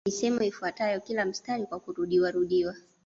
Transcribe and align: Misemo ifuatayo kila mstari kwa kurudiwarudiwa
Misemo 0.05 0.43
ifuatayo 0.43 0.99
kila 0.99 1.25
mstari 1.25 1.65
kwa 1.65 1.79
kurudiwarudiwa 1.79 2.75